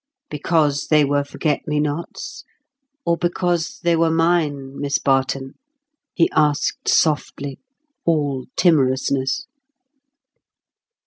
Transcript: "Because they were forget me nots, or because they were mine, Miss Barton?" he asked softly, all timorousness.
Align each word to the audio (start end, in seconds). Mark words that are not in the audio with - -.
"Because 0.31 0.87
they 0.87 1.05
were 1.05 1.23
forget 1.23 1.67
me 1.67 1.79
nots, 1.79 2.43
or 3.05 3.17
because 3.17 3.77
they 3.83 3.95
were 3.95 4.09
mine, 4.09 4.79
Miss 4.79 4.97
Barton?" 4.97 5.53
he 6.15 6.27
asked 6.33 6.87
softly, 6.89 7.59
all 8.03 8.45
timorousness. 8.55 9.45